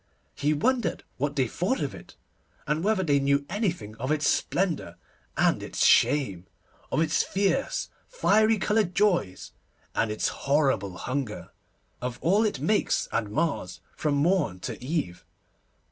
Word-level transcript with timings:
He 0.33 0.51
wondered 0.51 1.03
what 1.17 1.35
they 1.35 1.47
thought 1.47 1.79
of 1.79 1.93
it, 1.93 2.15
and 2.65 2.83
whether 2.83 3.03
they 3.03 3.19
knew 3.19 3.45
anything 3.51 3.95
of 3.97 4.11
its 4.11 4.25
splendour 4.27 4.95
and 5.37 5.61
its 5.61 5.85
shame, 5.85 6.47
of 6.91 7.01
its 7.01 7.21
fierce, 7.21 7.87
fiery 8.07 8.57
coloured 8.57 8.95
joys, 8.95 9.51
and 9.93 10.09
its 10.09 10.27
horrible 10.49 10.97
hunger, 10.97 11.51
of 12.01 12.17
all 12.19 12.43
it 12.45 12.59
makes 12.59 13.07
and 13.11 13.29
mars 13.29 13.79
from 13.95 14.15
morn 14.15 14.59
to 14.61 14.83
eve. 14.83 15.23